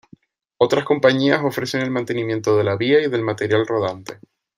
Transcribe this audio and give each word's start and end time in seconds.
Otras 0.57 0.83
compañías 0.83 1.43
ofrecen 1.43 1.81
el 1.83 1.91
mantenimiento 1.91 2.57
de 2.57 2.63
la 2.63 2.75
vía 2.75 3.01
y 3.03 3.07
del 3.11 3.21
material 3.21 3.67
rodante. 3.67 4.17